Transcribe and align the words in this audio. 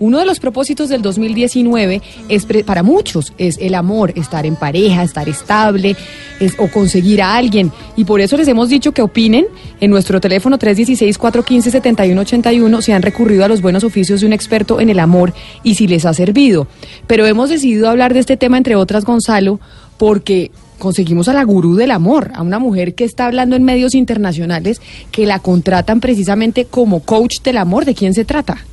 Uno 0.00 0.18
de 0.18 0.24
los 0.24 0.40
propósitos 0.40 0.88
del 0.88 1.02
2019 1.02 2.00
es 2.30 2.46
para 2.64 2.82
muchos 2.82 3.34
es 3.36 3.58
el 3.58 3.74
amor, 3.74 4.14
estar 4.16 4.46
en 4.46 4.56
pareja, 4.56 5.02
estar 5.02 5.28
estable 5.28 5.94
es, 6.40 6.54
o 6.58 6.68
conseguir 6.68 7.20
a 7.20 7.36
alguien. 7.36 7.70
Y 7.96 8.04
por 8.04 8.22
eso 8.22 8.38
les 8.38 8.48
hemos 8.48 8.70
dicho 8.70 8.92
que 8.92 9.02
opinen 9.02 9.44
en 9.78 9.90
nuestro 9.90 10.18
teléfono 10.18 10.58
316-415-7181 10.58 12.80
si 12.80 12.92
han 12.92 13.02
recurrido 13.02 13.44
a 13.44 13.48
los 13.48 13.60
buenos 13.60 13.84
oficios 13.84 14.22
de 14.22 14.26
un 14.26 14.32
experto 14.32 14.80
en 14.80 14.88
el 14.88 15.00
amor 15.00 15.34
y 15.62 15.74
si 15.74 15.86
les 15.86 16.06
ha 16.06 16.14
servido. 16.14 16.66
Pero 17.06 17.26
hemos 17.26 17.50
decidido 17.50 17.90
hablar 17.90 18.14
de 18.14 18.20
este 18.20 18.38
tema, 18.38 18.56
entre 18.56 18.76
otras, 18.76 19.04
Gonzalo, 19.04 19.60
porque 19.98 20.50
conseguimos 20.78 21.28
a 21.28 21.34
la 21.34 21.44
gurú 21.44 21.76
del 21.76 21.90
amor, 21.90 22.30
a 22.34 22.40
una 22.40 22.58
mujer 22.58 22.94
que 22.94 23.04
está 23.04 23.26
hablando 23.26 23.54
en 23.54 23.64
medios 23.64 23.94
internacionales 23.94 24.80
que 25.10 25.26
la 25.26 25.40
contratan 25.40 26.00
precisamente 26.00 26.64
como 26.64 27.00
coach 27.00 27.42
del 27.42 27.58
amor. 27.58 27.84
¿De 27.84 27.94
quién 27.94 28.14
se 28.14 28.24
trata? 28.24 28.64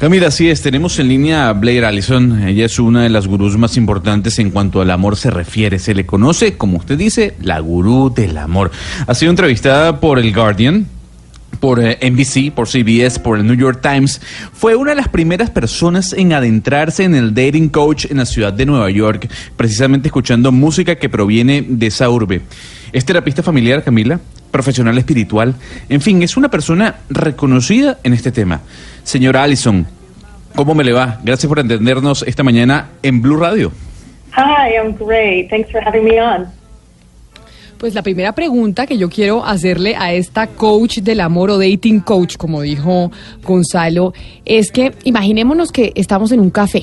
Camila, 0.00 0.28
así 0.28 0.48
es, 0.48 0.62
tenemos 0.62 0.98
en 0.98 1.08
línea 1.08 1.50
a 1.50 1.52
Blair 1.52 1.84
Allison. 1.84 2.48
Ella 2.48 2.64
es 2.64 2.78
una 2.78 3.02
de 3.02 3.10
las 3.10 3.26
gurús 3.26 3.58
más 3.58 3.76
importantes 3.76 4.38
en 4.38 4.50
cuanto 4.50 4.80
al 4.80 4.90
amor 4.90 5.14
se 5.14 5.30
refiere. 5.30 5.78
Se 5.78 5.94
le 5.94 6.06
conoce, 6.06 6.56
como 6.56 6.78
usted 6.78 6.96
dice, 6.96 7.34
la 7.42 7.60
gurú 7.60 8.10
del 8.10 8.38
amor. 8.38 8.70
Ha 9.06 9.14
sido 9.14 9.28
entrevistada 9.28 10.00
por 10.00 10.18
El 10.18 10.34
Guardian, 10.34 10.86
por 11.60 11.78
eh, 11.78 11.98
NBC, 12.02 12.52
por 12.52 12.66
CBS, 12.66 13.20
por 13.20 13.38
el 13.38 13.46
New 13.46 13.56
York 13.56 13.80
Times, 13.82 14.20
fue 14.52 14.74
una 14.74 14.90
de 14.90 14.96
las 14.96 15.08
primeras 15.08 15.50
personas 15.50 16.12
en 16.12 16.32
adentrarse 16.32 17.04
en 17.04 17.14
el 17.14 17.34
dating 17.34 17.68
coach 17.68 18.06
en 18.10 18.16
la 18.16 18.26
ciudad 18.26 18.52
de 18.52 18.66
Nueva 18.66 18.90
York, 18.90 19.30
precisamente 19.56 20.08
escuchando 20.08 20.50
música 20.50 20.96
que 20.96 21.08
proviene 21.08 21.64
de 21.68 21.86
esa 21.86 22.08
urbe. 22.08 22.40
Es 22.92 23.04
terapista 23.04 23.42
familiar, 23.42 23.84
Camila, 23.84 24.18
profesional 24.50 24.98
espiritual, 24.98 25.54
en 25.88 26.00
fin, 26.00 26.22
es 26.22 26.36
una 26.36 26.50
persona 26.50 26.96
reconocida 27.08 27.98
en 28.02 28.14
este 28.14 28.32
tema. 28.32 28.62
Señora 29.04 29.42
Allison, 29.44 29.86
¿cómo 30.56 30.74
me 30.74 30.82
le 30.82 30.92
va? 30.92 31.20
Gracias 31.22 31.48
por 31.48 31.60
entendernos 31.60 32.24
esta 32.26 32.42
mañana 32.42 32.88
en 33.02 33.22
Blue 33.22 33.36
Radio. 33.36 33.70
Hi, 34.36 34.74
I'm 34.76 34.96
great. 34.96 35.50
Thanks 35.50 35.70
for 35.70 35.80
having 35.80 36.04
me 36.04 36.20
on. 36.20 36.59
Pues 37.80 37.94
la 37.94 38.02
primera 38.02 38.34
pregunta 38.34 38.86
que 38.86 38.98
yo 38.98 39.08
quiero 39.08 39.42
hacerle 39.42 39.96
a 39.96 40.12
esta 40.12 40.48
coach 40.48 40.98
del 40.98 41.18
amor 41.18 41.48
o 41.48 41.58
dating 41.58 42.00
coach, 42.00 42.36
como 42.36 42.60
dijo 42.60 43.10
Gonzalo, 43.42 44.12
es 44.44 44.70
que 44.70 44.92
imaginémonos 45.04 45.72
que 45.72 45.90
estamos 45.94 46.30
en 46.30 46.40
un 46.40 46.50
café 46.50 46.82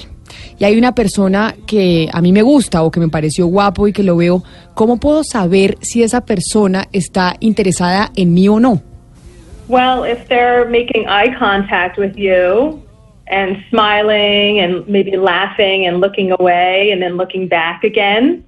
y 0.58 0.64
hay 0.64 0.76
una 0.76 0.96
persona 0.96 1.54
que 1.68 2.10
a 2.12 2.20
mí 2.20 2.32
me 2.32 2.42
gusta 2.42 2.82
o 2.82 2.90
que 2.90 3.00
me 3.00 3.10
pareció 3.10 3.46
guapo 3.46 3.88
y 3.88 3.94
que 3.94 4.02
lo 4.02 4.18
veo, 4.18 4.42
¿cómo 4.74 5.00
puedo 5.00 5.24
saber 5.24 5.78
si 5.82 6.02
esa 6.02 6.26
persona 6.26 6.88
está 6.92 7.36
interesada 7.42 8.10
en 8.16 8.34
mí 8.34 8.48
o 8.48 8.60
no? 8.60 8.82
Well, 9.68 10.04
if 10.04 10.28
they're 10.30 10.68
making 10.68 11.06
eye 11.08 11.30
contact 11.38 12.00
with 12.00 12.16
you 12.16 12.82
and 13.28 13.58
smiling 13.70 14.62
and 14.62 14.88
maybe 14.88 15.16
laughing 15.16 15.86
and 15.86 16.02
looking 16.02 16.32
away 16.40 16.92
and 16.92 17.04
then 17.04 17.18
looking 17.18 17.48
back 17.48 17.84
again, 17.84 18.47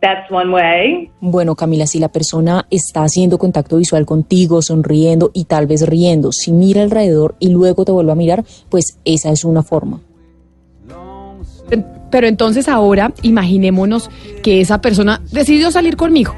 That's 0.00 0.30
one 0.30 0.52
way. 0.52 1.10
Bueno, 1.20 1.56
Camila, 1.56 1.86
si 1.86 1.98
la 1.98 2.08
persona 2.08 2.66
está 2.70 3.02
haciendo 3.02 3.36
contacto 3.36 3.78
visual 3.78 4.06
contigo, 4.06 4.62
sonriendo 4.62 5.32
y 5.34 5.44
tal 5.44 5.66
vez 5.66 5.86
riendo, 5.88 6.30
si 6.30 6.52
mira 6.52 6.82
alrededor 6.82 7.34
y 7.40 7.48
luego 7.48 7.84
te 7.84 7.90
vuelve 7.90 8.12
a 8.12 8.14
mirar, 8.14 8.44
pues 8.68 8.98
esa 9.04 9.30
es 9.30 9.44
una 9.44 9.62
forma. 9.62 10.00
Pero 12.10 12.26
entonces 12.26 12.68
ahora 12.68 13.12
imaginémonos 13.22 14.08
que 14.42 14.60
esa 14.60 14.80
persona 14.80 15.20
decidió 15.32 15.70
salir 15.70 15.96
conmigo. 15.96 16.32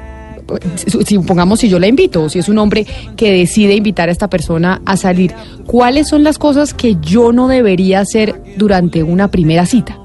Si 1.05 1.17
pongamos 1.19 1.59
si 1.59 1.69
yo 1.69 1.79
la 1.79 1.87
invito, 1.87 2.23
o 2.23 2.29
si 2.29 2.39
es 2.39 2.49
un 2.49 2.57
hombre 2.57 2.85
que 3.15 3.31
decide 3.31 3.75
invitar 3.75 4.09
a 4.09 4.11
esta 4.11 4.29
persona 4.29 4.81
a 4.85 4.97
salir, 4.97 5.33
¿cuáles 5.65 6.09
son 6.09 6.23
las 6.23 6.37
cosas 6.39 6.73
que 6.73 6.97
yo 6.99 7.31
no 7.31 7.47
debería 7.47 8.01
hacer 8.01 8.41
durante 8.57 9.03
una 9.03 9.29
primera 9.29 9.65
cita? 9.65 10.00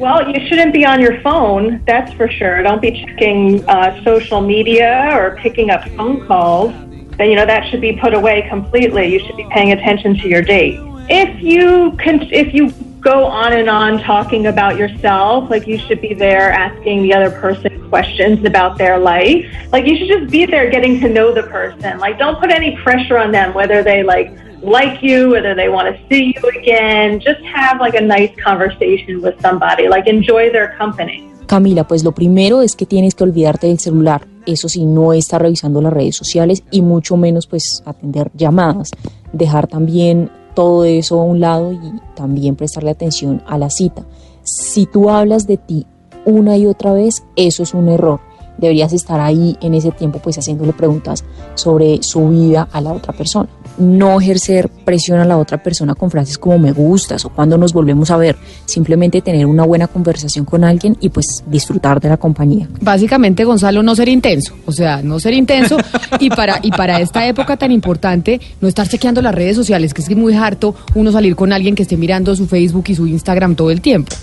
Well, 0.00 0.30
you 0.30 0.48
shouldn't 0.48 0.72
be 0.72 0.86
on 0.86 0.98
your 0.98 1.20
phone, 1.20 1.84
that's 1.84 2.10
for 2.14 2.26
sure. 2.26 2.62
Don't 2.62 2.80
be 2.80 3.04
checking 3.04 3.62
uh, 3.68 4.02
social 4.02 4.40
media 4.40 5.10
or 5.12 5.36
picking 5.36 5.68
up 5.68 5.86
phone 5.90 6.26
calls. 6.26 6.72
Then, 7.18 7.28
you 7.28 7.36
know, 7.36 7.44
that 7.44 7.68
should 7.68 7.82
be 7.82 7.92
put 7.92 8.14
away 8.14 8.48
completely. 8.48 9.12
You 9.12 9.20
should 9.20 9.36
be 9.36 9.46
paying 9.50 9.72
attention 9.72 10.16
to 10.16 10.26
your 10.26 10.40
date. 10.40 10.80
If 11.10 11.42
you 11.42 11.94
can, 11.98 12.22
if 12.32 12.54
you 12.54 12.70
go 13.02 13.26
on 13.26 13.52
and 13.52 13.68
on 13.68 14.00
talking 14.00 14.46
about 14.46 14.78
yourself, 14.78 15.50
like 15.50 15.66
you 15.66 15.76
should 15.76 16.00
be 16.00 16.14
there 16.14 16.50
asking 16.50 17.02
the 17.02 17.12
other 17.12 17.30
person 17.38 17.86
questions 17.90 18.42
about 18.46 18.78
their 18.78 18.96
life. 18.98 19.44
Like 19.70 19.86
you 19.86 19.98
should 19.98 20.08
just 20.08 20.32
be 20.32 20.46
there 20.46 20.70
getting 20.70 20.98
to 21.00 21.10
know 21.10 21.34
the 21.34 21.42
person. 21.42 21.98
Like 21.98 22.18
don't 22.18 22.40
put 22.40 22.50
any 22.50 22.74
pressure 22.78 23.18
on 23.18 23.32
them 23.32 23.52
whether 23.52 23.82
they 23.82 24.02
like 24.02 24.34
like 24.62 25.02
you, 25.02 25.30
whether 25.30 25.54
they 25.54 25.68
want 25.68 25.88
to 25.88 26.08
see 26.08 26.34
you 26.34 26.48
again. 26.60 27.20
Just 27.20 27.40
have 27.44 27.80
like 27.80 27.94
a 27.94 28.00
nice 28.00 28.32
conversation 28.42 29.20
with 29.22 29.40
somebody. 29.40 29.88
Like 29.88 30.08
enjoy 30.08 30.50
their 30.50 30.76
company. 30.76 31.26
Camila, 31.46 31.84
pues 31.86 32.04
lo 32.04 32.12
primero 32.12 32.62
es 32.62 32.76
que 32.76 32.86
tienes 32.86 33.14
que 33.14 33.24
olvidarte 33.24 33.66
del 33.66 33.80
celular. 33.80 34.26
Eso 34.46 34.68
sí, 34.68 34.84
no 34.84 35.12
estar 35.12 35.42
revisando 35.42 35.80
las 35.82 35.92
redes 35.92 36.16
sociales 36.16 36.62
y 36.70 36.82
mucho 36.82 37.16
menos 37.16 37.46
pues 37.46 37.82
atender 37.84 38.30
llamadas. 38.34 38.90
Dejar 39.32 39.66
también 39.66 40.30
todo 40.54 40.84
eso 40.84 41.20
a 41.20 41.24
un 41.24 41.40
lado 41.40 41.72
y 41.72 41.78
también 42.14 42.56
prestarle 42.56 42.90
atención 42.90 43.42
a 43.46 43.58
la 43.58 43.70
cita. 43.70 44.04
Si 44.42 44.86
tú 44.86 45.10
hablas 45.10 45.46
de 45.46 45.56
ti 45.56 45.86
una 46.24 46.56
y 46.56 46.66
otra 46.66 46.92
vez, 46.92 47.24
eso 47.36 47.62
es 47.62 47.74
un 47.74 47.88
error 47.88 48.29
deberías 48.60 48.92
estar 48.92 49.20
ahí 49.20 49.56
en 49.60 49.74
ese 49.74 49.90
tiempo 49.90 50.20
pues 50.22 50.38
haciéndole 50.38 50.72
preguntas 50.72 51.24
sobre 51.54 52.02
su 52.02 52.28
vida 52.28 52.68
a 52.72 52.80
la 52.80 52.92
otra 52.92 53.12
persona. 53.12 53.48
No 53.78 54.20
ejercer 54.20 54.68
presión 54.68 55.18
a 55.20 55.24
la 55.24 55.38
otra 55.38 55.62
persona 55.62 55.94
con 55.94 56.10
frases 56.10 56.38
como 56.38 56.58
me 56.58 56.72
gustas 56.72 57.24
o 57.24 57.30
cuando 57.30 57.56
nos 57.56 57.72
volvemos 57.72 58.10
a 58.10 58.16
ver, 58.16 58.36
simplemente 58.66 59.22
tener 59.22 59.46
una 59.46 59.64
buena 59.64 59.86
conversación 59.86 60.44
con 60.44 60.64
alguien 60.64 60.96
y 61.00 61.08
pues 61.08 61.42
disfrutar 61.46 62.00
de 62.00 62.08
la 62.08 62.16
compañía. 62.16 62.68
Básicamente 62.80 63.44
Gonzalo 63.44 63.82
no 63.82 63.94
ser 63.94 64.08
intenso, 64.08 64.54
o 64.66 64.72
sea, 64.72 65.02
no 65.02 65.18
ser 65.18 65.34
intenso 65.34 65.76
y 66.18 66.30
para 66.30 66.60
y 66.62 66.70
para 66.70 67.00
esta 67.00 67.26
época 67.26 67.56
tan 67.56 67.72
importante 67.72 68.40
no 68.60 68.68
estar 68.68 68.88
chequeando 68.88 69.22
las 69.22 69.34
redes 69.34 69.56
sociales, 69.56 69.94
que 69.94 70.02
es 70.02 70.16
muy 70.16 70.34
harto 70.34 70.74
uno 70.94 71.12
salir 71.12 71.36
con 71.36 71.52
alguien 71.52 71.74
que 71.74 71.82
esté 71.82 71.96
mirando 71.96 72.36
su 72.36 72.46
Facebook 72.46 72.84
y 72.88 72.94
su 72.94 73.06
Instagram 73.06 73.54
todo 73.54 73.70
el 73.70 73.80
tiempo. 73.80 74.14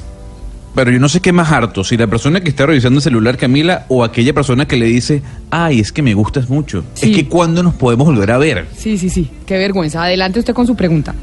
Pero 0.77 0.91
yo 0.91 0.99
no 0.99 1.09
sé 1.09 1.21
qué 1.21 1.33
más 1.33 1.51
harto, 1.51 1.83
si 1.83 1.97
la 1.97 2.05
persona 2.05 2.41
que 2.41 2.49
está 2.49 2.67
revisando 2.67 2.99
el 2.99 3.01
celular, 3.01 3.35
Camila, 3.35 3.87
o 3.87 4.03
aquella 4.03 4.31
persona 4.31 4.67
que 4.67 4.77
le 4.77 4.85
dice, 4.85 5.23
ay, 5.49 5.79
es 5.79 5.91
que 5.91 6.03
me 6.03 6.13
gustas 6.13 6.49
mucho. 6.49 6.83
Es 7.01 7.09
que 7.09 7.27
cuando 7.27 7.63
nos 7.63 7.73
podemos 7.73 8.05
volver 8.05 8.29
a 8.29 8.37
ver. 8.37 8.67
Sí, 8.77 8.95
sí, 8.99 9.09
sí. 9.09 9.27
Qué 9.47 9.57
vergüenza. 9.57 10.03
Adelante 10.03 10.37
usted 10.37 10.53
con 10.53 10.67
su 10.67 10.75
pregunta. 10.75 11.15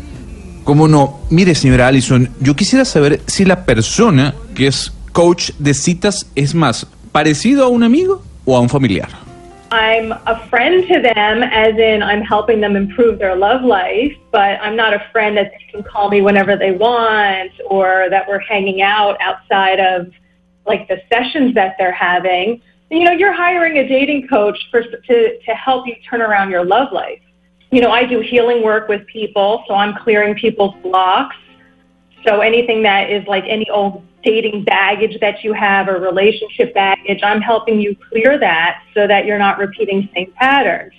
¿Cómo 0.65 0.89
no? 0.89 1.21
Mire, 1.31 1.55
señora 1.55 1.87
Allison, 1.87 2.31
yo 2.41 2.57
quisiera 2.57 2.85
saber 2.85 3.21
si 3.29 3.45
la 3.45 3.65
persona 3.65 4.35
que 4.57 4.67
es 4.67 4.93
coach 5.13 5.53
de 5.61 5.73
citas 5.73 6.27
es 6.35 6.57
más 6.57 6.89
parecido 7.13 7.65
a 7.65 7.69
un 7.69 7.85
amigo 7.85 8.25
o 8.45 8.57
a 8.57 8.61
un 8.61 8.69
familiar. 8.69 9.24
I'm 9.75 10.13
a 10.13 10.47
friend 10.51 10.87
to 10.87 11.01
them, 11.01 11.43
as 11.43 11.77
in 11.77 12.01
I'm 12.01 12.23
helping 12.23 12.61
them 12.61 12.77
improve 12.77 13.19
their 13.19 13.35
love 13.35 13.65
life, 13.65 14.17
but 14.31 14.61
I'm 14.63 14.77
not 14.77 14.95
a 14.95 15.05
friend 15.11 15.37
that 15.37 15.51
they 15.51 15.67
can 15.69 15.83
call 15.83 16.09
me 16.09 16.23
whenever 16.23 16.55
they 16.57 16.71
want 16.71 17.51
or 17.69 18.07
that 18.09 18.29
we're 18.29 18.39
hanging 18.39 18.83
out 18.83 19.21
outside 19.21 19.81
of 19.81 20.13
like 20.65 20.87
the 20.87 21.03
sessions 21.13 21.57
that 21.57 21.75
they're 21.77 21.91
having. 21.91 22.63
You 22.89 23.03
know, 23.03 23.11
you're 23.11 23.33
hiring 23.33 23.79
a 23.79 23.89
dating 23.89 24.29
coach 24.29 24.57
for, 24.71 24.81
to, 24.81 25.39
to 25.41 25.55
help 25.57 25.89
you 25.89 25.97
turn 26.09 26.23
around 26.23 26.51
your 26.51 26.65
love 26.65 26.93
life. 26.93 27.21
You 27.73 27.81
know, 27.81 27.91
I 27.91 28.05
do 28.05 28.21
healing 28.21 28.63
work 28.63 28.87
with 28.87 29.05
people, 29.09 29.65
so 29.67 29.75
I'm 29.75 29.97
clearing 30.05 30.37
people's 30.37 30.77
blocks. 30.85 31.35
So 32.25 32.43
anything 32.43 32.85
that 32.85 33.11
is 33.11 33.27
like 33.27 33.43
any 33.49 33.69
old 33.71 34.05
baggage 34.65 35.21
that 35.21 35.43
you 35.45 35.53
have 35.53 35.89
or 35.89 35.99
relationship 36.01 36.75
baggage, 36.75 37.21
I'm 37.23 37.41
helping 37.41 37.81
you 37.81 37.97
clear 38.11 38.39
that 38.39 38.83
so 38.95 39.07
that 39.07 39.27
you're 39.27 39.39
not 39.39 39.59
repeating 39.59 40.09
same 40.15 40.33
patterns. 40.33 40.95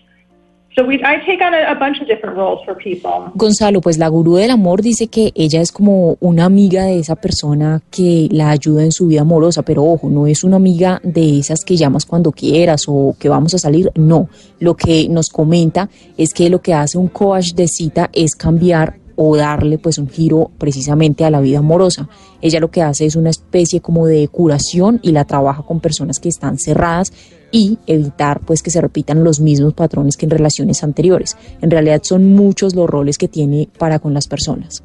So 0.76 0.84
we, 0.84 0.96
I 0.96 1.24
take 1.26 1.42
on 1.42 1.54
a, 1.54 1.74
bunch 1.74 2.02
of 2.02 2.08
different 2.08 2.36
roles 2.36 2.60
for 2.66 2.76
people. 2.76 3.32
Gonzalo, 3.34 3.80
pues 3.80 3.98
la 3.98 4.10
gurú 4.10 4.36
del 4.36 4.52
amor 4.52 4.82
dice 4.82 5.08
que 5.08 5.32
ella 5.34 5.62
es 5.62 5.72
como 5.72 6.18
una 6.20 6.44
amiga 6.44 6.84
de 6.84 7.00
esa 7.00 7.16
persona 7.16 7.82
que 7.90 8.28
la 8.30 8.50
ayuda 8.50 8.84
en 8.84 8.92
su 8.92 9.08
vida 9.08 9.22
amorosa, 9.22 9.62
pero 9.62 9.86
ojo, 9.86 10.10
no 10.10 10.28
es 10.28 10.44
una 10.44 10.58
amiga 10.58 11.00
de 11.02 11.40
esas 11.40 11.64
que 11.64 11.78
llamas 11.78 12.06
cuando 12.06 12.34
quieras 12.34 12.84
o 12.90 13.16
que 13.18 13.30
vamos 13.30 13.54
a 13.54 13.58
salir, 13.58 13.90
no. 13.96 14.28
Lo 14.60 14.76
que 14.76 15.08
nos 15.08 15.30
comenta 15.30 15.90
es 16.18 16.34
que 16.34 16.50
lo 16.50 16.62
que 16.62 16.74
hace 16.74 16.98
un 16.98 17.08
coach 17.08 17.54
de 17.54 17.70
cita 17.70 18.10
es 18.12 18.36
cambiar 18.36 18.98
o 19.16 19.36
darle 19.36 19.78
pues 19.78 19.98
un 19.98 20.10
giro 20.10 20.52
precisamente 20.58 21.26
a 21.26 21.30
la 21.30 21.42
vida 21.42 21.60
amorosa. 21.60 22.10
Ella 22.42 22.60
lo 22.60 22.72
que 22.72 22.82
hace 22.82 23.06
es 23.06 23.16
una 23.16 23.30
especie 23.30 23.82
como 23.82 24.08
de 24.08 24.28
curación 24.28 25.00
y 25.02 25.12
la 25.12 25.26
trabaja 25.26 25.64
con 25.64 25.80
personas 25.80 26.20
que 26.20 26.30
están 26.30 26.58
cerradas 26.58 27.12
y 27.52 27.78
evitar 27.88 28.42
pues 28.42 28.62
que 28.62 28.72
se 28.72 28.82
repitan 28.82 29.24
los 29.24 29.40
mismos 29.40 29.74
patrones 29.74 30.18
que 30.18 30.26
en 30.26 30.32
relaciones 30.32 30.84
anteriores. 30.84 31.38
En 31.62 31.72
realidad 31.72 32.02
son 32.04 32.34
muchos 32.34 32.76
los 32.76 32.90
roles 32.90 33.18
que 33.18 33.28
tiene 33.28 33.70
para 33.78 34.00
con 34.00 34.14
las 34.14 34.28
personas. 34.28 34.84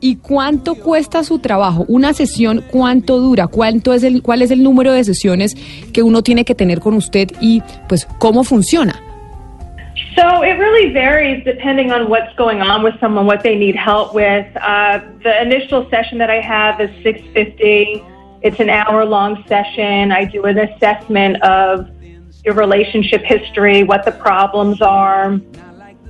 ¿Y 0.00 0.16
cuánto 0.16 0.74
cuesta 0.74 1.22
su 1.22 1.38
trabajo? 1.38 1.84
Una 1.86 2.12
sesión, 2.12 2.64
¿cuánto 2.72 3.20
dura? 3.20 3.46
¿Cuánto 3.46 3.94
es 3.94 4.02
el, 4.02 4.20
¿Cuál 4.20 4.42
es 4.42 4.50
el 4.50 4.64
número 4.64 4.92
de 4.92 5.04
sesiones 5.04 5.54
que 5.92 6.02
uno 6.02 6.22
tiene 6.24 6.44
que 6.44 6.56
tener 6.56 6.80
con 6.80 6.94
usted 6.94 7.28
y 7.40 7.62
pues 7.88 8.08
cómo 8.18 8.42
funciona? 8.42 9.11
So 10.16 10.42
it 10.42 10.52
really 10.58 10.92
varies 10.92 11.42
depending 11.44 11.90
on 11.90 12.08
what's 12.08 12.34
going 12.36 12.60
on 12.60 12.82
with 12.82 12.98
someone, 13.00 13.26
what 13.26 13.42
they 13.42 13.56
need 13.56 13.76
help 13.76 14.14
with. 14.14 14.46
Uh, 14.56 15.00
the 15.22 15.40
initial 15.40 15.88
session 15.90 16.18
that 16.18 16.28
I 16.28 16.40
have 16.40 16.80
is 16.80 16.90
650. 17.02 18.04
It's 18.42 18.60
an 18.60 18.68
hour 18.68 19.04
long 19.04 19.44
session. 19.46 20.12
I 20.12 20.24
do 20.24 20.44
an 20.44 20.58
assessment 20.58 21.42
of 21.42 21.88
your 22.44 22.54
relationship 22.54 23.22
history, 23.22 23.84
what 23.84 24.04
the 24.04 24.12
problems 24.12 24.82
are. 24.82 25.40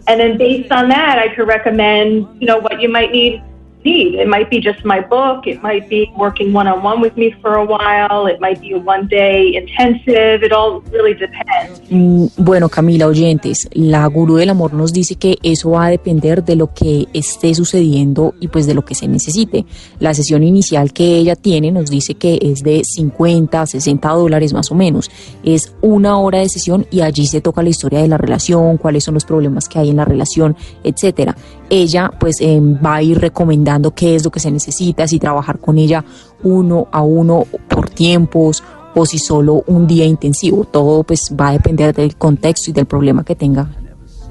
And 0.09 0.21
then 0.21 0.37
based 0.37 0.73
on 0.73 0.89
that, 0.89 1.19
I 1.19 1.33
could 1.35 1.47
recommend, 1.47 2.41
you 2.41 2.47
know, 2.47 2.59
what 2.59 2.81
you 2.81 2.89
might 2.89 3.13
need 3.13 3.43
It 3.85 4.29
might 4.29 4.49
be 4.49 4.61
just 4.61 4.85
my 4.85 5.01
book. 5.01 5.47
It 5.47 5.61
might 5.63 5.89
be 5.89 6.11
working 6.17 6.55
one 6.55 6.69
on 6.69 6.85
one 6.85 7.01
with 7.01 7.17
me 7.17 7.33
for 7.43 7.55
a 7.55 7.65
while. 7.65 8.27
It 8.27 8.41
might 8.41 8.61
be 8.61 8.73
a 8.75 8.79
one 8.79 9.09
day 9.09 9.57
intensive. 9.57 10.45
It 10.45 10.53
all 10.53 10.83
really 10.93 11.15
depends. 11.15 11.81
Mm, 11.91 12.27
Bueno, 12.37 12.69
Camila, 12.69 13.07
oyentes, 13.07 13.69
la 13.73 14.07
gurú 14.07 14.37
del 14.37 14.51
amor 14.51 14.73
nos 14.75 14.93
dice 14.93 15.17
que 15.17 15.39
eso 15.43 15.71
va 15.71 15.87
a 15.87 15.91
depender 15.91 16.45
de 16.45 16.57
lo 16.57 16.73
que 16.73 17.07
esté 17.13 17.55
sucediendo 17.55 18.35
y 18.41 18.49
pues 18.49 18.67
de 18.67 18.75
lo 18.75 18.85
que 18.85 18.95
se 18.95 19.09
necesite. 19.09 19.65
La 19.99 20.15
sesión 20.15 20.43
inicial 20.45 20.93
que 20.93 21.17
ella 21.17 21.35
tiene 21.37 21.73
nos 21.73 21.91
dice 21.91 22.15
que 22.15 22.39
es 22.41 22.63
de 22.63 22.83
50, 22.85 23.67
60 23.67 24.09
dólares 24.11 24.53
más 24.53 24.71
o 24.71 24.75
menos. 24.75 25.11
Es 25.45 25.75
una 25.81 26.19
hora 26.19 26.39
de 26.39 26.49
sesión 26.49 26.87
y 26.91 27.01
allí 27.01 27.27
se 27.27 27.41
toca 27.41 27.63
la 27.63 27.69
historia 27.71 28.01
de 28.01 28.09
la 28.09 28.19
relación, 28.19 28.77
cuáles 28.77 29.05
son 29.05 29.15
los 29.15 29.25
problemas 29.25 29.69
que 29.69 29.79
hay 29.79 29.91
en 29.91 29.97
la 29.97 30.05
relación, 30.05 30.57
etcétera. 30.85 31.37
Ella 31.75 32.11
pues 32.21 32.39
eh, 32.43 32.61
va 32.61 32.97
a 32.97 33.03
ir 33.03 33.19
recomendando 33.19 33.95
qué 33.95 34.15
es 34.15 34.25
lo 34.27 34.31
que 34.31 34.41
se 34.41 34.51
necesita, 34.51 35.07
si 35.07 35.19
trabajar 35.19 35.59
con 35.59 35.79
ella 35.79 36.05
uno 36.43 36.87
a 36.93 37.01
uno 37.01 37.47
por 37.67 37.89
tiempos 37.89 38.63
o 38.95 39.07
si 39.07 39.17
solo 39.17 39.65
un 39.67 39.87
día 39.87 40.05
intensivo. 40.05 40.65
Todo 40.65 41.03
pues 41.03 41.35
va 41.35 41.49
a 41.49 41.53
depender 41.53 41.95
del 41.95 42.17
contexto 42.17 42.71
y 42.71 42.75
del 42.75 42.85
problema 42.85 43.25
que 43.25 43.35
tenga. 43.35 43.71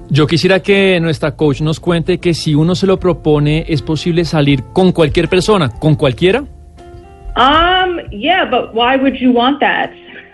Yo 0.07 0.27
quisiera 0.27 0.59
que 0.59 0.99
nuestra 0.99 1.35
coach 1.35 1.61
nos 1.61 1.79
cuente 1.79 2.19
que 2.19 2.35
si 2.35 2.53
uno 2.53 2.75
se 2.75 2.85
lo 2.85 2.99
propone, 2.99 3.65
es 3.67 3.81
posible 3.81 4.23
salir 4.23 4.65
con 4.71 4.91
cualquier 4.91 5.27
persona, 5.27 5.69
con 5.69 5.95
cualquiera. 5.95 6.41
Um, 7.37 7.97
yeah, 8.11 8.45
but 8.45 8.75
why 8.75 8.97
would 8.97 9.15
you 9.19 9.31
want 9.31 9.59
that? 9.61 9.89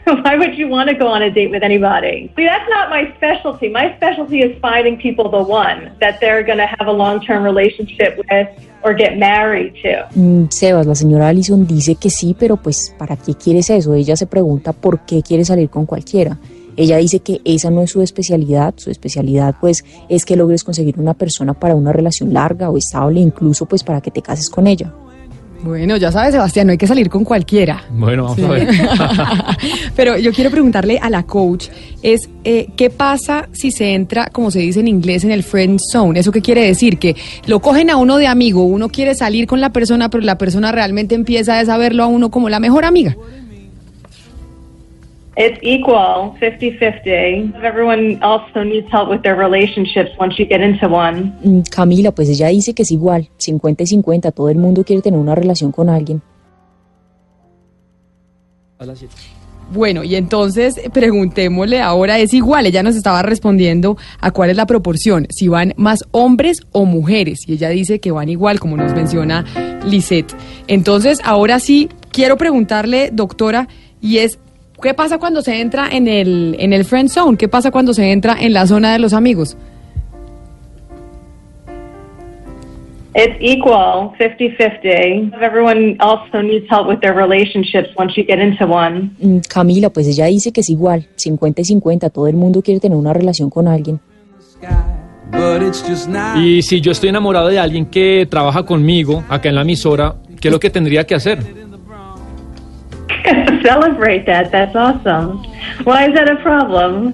why 0.24 0.38
would 0.38 0.58
you 0.58 0.68
want 0.68 0.90
to 0.90 0.96
go 0.96 1.08
on 1.08 1.22
a 1.22 1.30
date 1.30 1.52
with 1.52 1.64
anybody? 1.64 2.32
See, 2.36 2.46
that's 2.46 2.70
not 2.70 2.90
my 2.90 3.14
specialty. 3.18 3.70
My 3.70 3.96
specialty 3.98 4.40
is 4.42 4.58
finding 4.62 4.98
people 4.98 5.30
the 5.30 5.44
one 5.44 5.92
that 6.00 6.20
they're 6.22 6.44
going 6.44 6.60
to 6.60 6.68
have 6.68 6.88
a 6.88 6.92
long 6.92 7.20
term 7.20 7.44
relationship 7.44 8.18
with 8.18 8.48
or 8.84 8.94
get 8.94 9.18
married 9.18 9.74
to. 9.84 10.08
Mm, 10.16 10.50
Sebas, 10.50 10.86
la 10.86 10.96
señora 10.96 11.28
Allison 11.28 11.68
dice 11.68 11.96
que 11.96 12.10
sí, 12.10 12.36
pero 12.38 12.58
pues 12.58 12.96
¿para 12.98 13.18
qué 13.18 13.34
quieres 13.34 13.70
eso? 13.70 13.94
Ella 13.94 14.16
se 14.16 14.28
pregunta 14.28 14.72
por 14.72 15.00
qué 15.02 15.22
quiere 15.22 15.44
salir 15.44 15.70
con 15.70 15.86
cualquiera. 15.86 16.38
Ella 16.78 16.98
dice 16.98 17.20
que 17.20 17.42
esa 17.44 17.72
no 17.72 17.82
es 17.82 17.90
su 17.90 18.02
especialidad, 18.02 18.76
su 18.78 18.92
especialidad 18.92 19.56
pues 19.60 19.84
es 20.10 20.26
que 20.26 20.36
logres 20.36 20.64
conseguir 20.64 21.00
una 21.00 21.16
persona 21.16 21.54
para 21.54 21.76
una 21.76 21.92
relación 21.92 22.32
larga 22.32 22.70
o 22.70 22.78
estable, 22.78 23.20
incluso 23.20 23.66
pues 23.66 23.84
para 23.84 24.00
que 24.00 24.12
te 24.12 24.22
cases 24.22 24.50
con 24.50 24.68
ella. 24.68 24.94
Bueno, 25.64 25.98
ya 25.98 26.12
sabes, 26.12 26.34
Sebastián, 26.34 26.68
no 26.68 26.72
hay 26.72 26.78
que 26.78 26.88
salir 26.88 27.10
con 27.10 27.24
cualquiera. 27.24 27.84
Bueno, 27.92 28.24
vamos 28.26 28.40
a 28.40 28.48
ver. 28.50 28.68
Pero 29.96 30.18
yo 30.18 30.32
quiero 30.32 30.52
preguntarle 30.52 31.00
a 31.00 31.10
la 31.10 31.24
coach, 31.24 31.68
es 32.04 32.30
eh, 32.44 32.68
¿qué 32.76 32.90
pasa 32.90 33.50
si 33.52 33.72
se 33.72 33.94
entra, 33.94 34.30
como 34.32 34.52
se 34.52 34.60
dice 34.60 34.80
en 34.80 34.88
inglés, 34.88 35.24
en 35.24 35.32
el 35.32 35.44
friend 35.44 35.80
zone? 35.92 36.20
¿Eso 36.20 36.32
qué 36.32 36.42
quiere 36.42 36.66
decir? 36.66 37.00
Que 37.00 37.16
lo 37.48 37.60
cogen 37.60 37.90
a 37.90 37.98
uno 37.98 38.18
de 38.18 38.28
amigo, 38.28 38.64
uno 38.64 38.90
quiere 38.90 39.16
salir 39.16 39.48
con 39.48 39.60
la 39.60 39.72
persona, 39.72 40.10
pero 40.10 40.24
la 40.24 40.38
persona 40.38 40.72
realmente 40.72 41.16
empieza 41.16 41.60
a 41.60 41.66
saberlo 41.66 42.04
a 42.04 42.08
uno 42.08 42.30
como 42.30 42.50
la 42.50 42.60
mejor 42.60 42.86
amiga. 42.86 43.16
It's 45.40 45.60
equal, 45.62 46.36
50-50. 46.42 47.64
Everyone 47.64 48.18
also 48.24 48.64
needs 48.64 48.92
help 48.92 49.10
with 49.10 49.22
their 49.22 49.36
relationships 49.36 50.10
once 50.20 50.40
you 50.40 50.48
get 50.48 50.62
into 50.62 50.88
one. 50.88 51.32
Mm, 51.44 51.62
Camila, 51.70 52.12
pues 52.12 52.28
ella 52.30 52.48
dice 52.48 52.74
que 52.74 52.82
es 52.82 52.92
igual, 52.92 53.30
50 53.38 53.84
y 53.84 53.88
50, 53.88 54.32
todo 54.32 54.50
el 54.50 54.58
mundo 54.58 54.84
quiere 54.84 55.04
tener 55.04 55.20
una 55.20 55.36
relación 55.36 55.72
con 55.72 55.90
alguien. 55.90 56.24
A 58.80 58.86
las 58.86 58.98
siete. 58.98 59.14
Bueno, 59.72 60.04
y 60.04 60.16
entonces 60.16 60.76
preguntémosle 60.94 61.82
ahora, 61.82 62.18
es 62.20 62.34
igual, 62.34 62.66
ella 62.66 62.84
nos 62.84 62.96
estaba 62.96 63.22
respondiendo 63.22 63.98
a 64.22 64.32
cuál 64.32 64.50
es 64.50 64.58
la 64.58 64.66
proporción, 64.66 65.28
si 65.30 65.50
van 65.50 65.74
más 65.78 66.06
hombres 66.12 66.62
o 66.72 66.86
mujeres, 66.86 67.42
y 67.46 67.54
ella 67.54 67.70
dice 67.70 68.00
que 68.00 68.12
van 68.12 68.30
igual, 68.30 68.60
como 68.60 68.78
nos 68.78 68.94
menciona 68.94 69.46
Lisette. 69.86 70.34
Entonces, 70.68 71.20
ahora 71.24 71.60
sí, 71.60 71.90
quiero 72.12 72.38
preguntarle, 72.38 73.10
doctora, 73.12 73.68
y 74.00 74.20
es, 74.20 74.40
¿qué 74.82 74.94
pasa 74.94 75.18
cuando 75.18 75.42
se 75.42 75.60
entra 75.60 75.90
en 75.92 76.08
el, 76.08 76.56
en 76.60 76.74
el 76.74 76.86
friend 76.86 77.10
zone? 77.10 77.38
¿Qué 77.38 77.48
pasa 77.48 77.72
cuando 77.72 77.94
se 77.94 78.12
entra 78.12 78.38
en 78.40 78.54
la 78.54 78.68
zona 78.68 78.94
de 78.94 79.00
los 79.00 79.14
amigos? 79.14 79.58
It's 83.16 83.36
equal, 83.40 84.14
50-50. 84.20 85.42
Everyone 85.42 85.98
also 86.00 86.44
needs 86.44 86.68
help 86.70 86.88
with 86.88 87.00
their 87.00 87.16
relationships 87.16 87.90
once 87.98 88.16
you 88.16 88.24
get 88.24 88.38
into 88.38 88.68
one. 88.68 89.10
Mm, 89.20 89.40
Camila, 89.50 89.90
pues 89.90 90.08
ella 90.08 90.26
dice 90.28 90.52
que 90.52 90.62
es 90.62 90.70
igual, 90.70 91.08
50 91.16 91.62
y 91.62 91.66
50, 91.66 92.12
todo 92.12 92.28
el 92.28 92.36
mundo 92.36 92.62
quiere 92.62 92.80
tener 92.80 92.96
una 92.96 93.14
relación 93.14 93.50
con 93.50 93.68
alguien. 93.68 94.00
but 95.32 95.64
it's 95.64 95.82
just 95.82 96.08
not. 96.08 96.38
Y 96.38 96.62
si 96.62 96.80
yo 96.80 96.92
estoy 96.92 97.10
enamorado 97.10 97.48
de 97.48 97.58
alguien 97.58 97.88
que 97.88 98.28
trabaja 98.30 98.64
conmigo 98.64 99.24
acá 99.30 99.50
en 99.50 99.56
la 99.56 99.62
emisora, 99.62 100.16
¿qué 100.40 100.50
es 100.50 100.52
lo 100.52 100.60
que 100.60 100.70
tendría 100.70 101.06
que 101.06 101.16
hacer? 101.16 101.40
Celebrate 103.64 104.26
that. 104.26 104.52
That's 104.52 104.76
awesome. 104.76 105.42
Why 105.86 106.08
is 106.08 106.14
that 106.14 106.30
a 106.30 106.42
problem? 106.42 107.14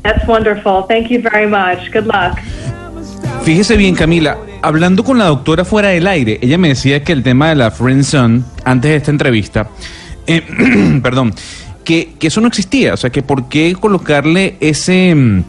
That's 0.03 0.27
wonderful. 0.27 0.87
Thank 0.89 1.09
you 1.11 1.21
very 1.21 1.47
much. 1.47 1.91
Good 1.93 2.07
luck. 2.07 2.39
Fíjese 3.43 3.77
bien, 3.77 3.95
Camila, 3.95 4.39
hablando 4.63 5.03
con 5.03 5.19
la 5.19 5.27
doctora 5.27 5.65
fuera 5.65 5.89
del 5.89 6.07
aire, 6.07 6.39
ella 6.43 6.59
me 6.59 6.69
decía 6.69 7.03
que 7.03 7.13
el 7.13 7.23
tema 7.23 7.49
de 7.49 7.55
la 7.55 7.71
friendzone, 7.71 8.43
antes 8.65 8.91
de 8.91 8.97
esta 8.97 9.11
entrevista, 9.11 9.69
eh, 10.27 10.43
perdón, 11.03 11.35
que, 11.85 12.15
que 12.19 12.27
eso 12.27 12.41
no 12.41 12.49
existía, 12.49 12.95
o 12.95 12.97
sea, 12.97 13.11
que 13.11 13.23
por 13.23 13.49
qué 13.49 13.75
colocarle 13.79 14.57
ese, 14.61 15.15
mm, 15.15 15.45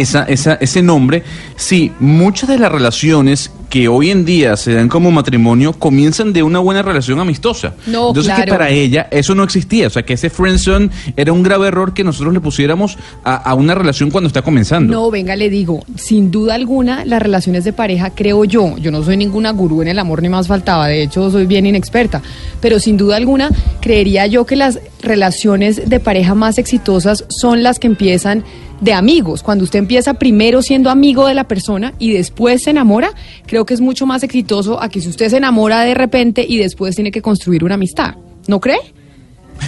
esa, 0.00 0.24
esa, 0.24 0.54
ese 0.54 0.82
nombre 0.82 1.22
si 1.56 1.92
muchas 2.00 2.48
de 2.48 2.58
las 2.58 2.70
relaciones 2.70 3.50
que 3.68 3.88
hoy 3.88 4.10
en 4.10 4.24
día 4.24 4.56
se 4.56 4.72
dan 4.72 4.88
como 4.88 5.10
matrimonio 5.10 5.72
comienzan 5.72 6.32
de 6.32 6.42
una 6.42 6.58
buena 6.58 6.82
relación 6.82 7.20
amistosa. 7.20 7.74
No, 7.86 8.08
Entonces 8.08 8.32
que 8.32 8.44
claro. 8.44 8.52
para 8.52 8.70
ella 8.70 9.08
eso 9.10 9.34
no 9.34 9.42
existía, 9.42 9.88
o 9.88 9.90
sea, 9.90 10.04
que 10.04 10.14
ese 10.14 10.30
friendzone 10.30 10.90
era 11.16 11.32
un 11.32 11.42
grave 11.42 11.68
error 11.68 11.92
que 11.92 12.02
nosotros 12.02 12.32
le 12.32 12.40
pusiéramos 12.40 12.96
a, 13.24 13.36
a 13.36 13.54
una 13.54 13.74
relación 13.74 14.10
cuando 14.10 14.28
está 14.28 14.42
comenzando. 14.42 14.92
No, 14.92 15.10
venga, 15.10 15.36
le 15.36 15.50
digo, 15.50 15.84
sin 15.96 16.30
duda 16.30 16.54
alguna, 16.54 17.04
las 17.04 17.20
relaciones 17.20 17.64
de 17.64 17.72
pareja, 17.72 18.10
creo 18.10 18.44
yo, 18.44 18.76
yo 18.78 18.90
no 18.90 19.02
soy 19.02 19.16
ninguna 19.16 19.50
gurú 19.50 19.82
en 19.82 19.88
el 19.88 19.98
amor 19.98 20.22
ni 20.22 20.28
más 20.28 20.48
faltaba, 20.48 20.88
de 20.88 21.02
hecho 21.02 21.30
soy 21.30 21.46
bien 21.46 21.66
inexperta, 21.66 22.22
pero 22.60 22.80
sin 22.80 22.96
duda 22.96 23.16
alguna, 23.16 23.50
creería 23.80 24.26
yo 24.26 24.46
que 24.46 24.56
las 24.56 24.80
relaciones 25.02 25.88
de 25.88 26.00
pareja 26.00 26.34
más 26.34 26.58
exitosas 26.58 27.24
son 27.28 27.62
las 27.62 27.78
que 27.78 27.86
empiezan 27.86 28.44
de 28.80 28.92
amigos. 28.92 29.42
Cuando 29.42 29.64
usted 29.64 29.78
empieza 29.78 30.14
primero 30.14 30.62
siendo 30.62 30.90
amigo 30.90 31.26
de 31.26 31.34
la 31.34 31.44
persona 31.44 31.94
y 31.98 32.12
después 32.12 32.62
se 32.62 32.70
enamora, 32.70 33.10
creo 33.46 33.66
que 33.66 33.74
es 33.74 33.80
mucho 33.80 34.06
más 34.06 34.22
exitoso 34.22 34.82
a 34.82 34.88
que 34.88 35.00
si 35.00 35.08
usted 35.08 35.28
se 35.28 35.36
enamora 35.36 35.82
de 35.82 35.94
repente 35.94 36.44
y 36.48 36.58
después 36.58 36.94
tiene 36.94 37.10
que 37.10 37.22
construir 37.22 37.64
una 37.64 37.74
amistad. 37.74 38.14
¿No 38.46 38.60
cree? 38.60 38.78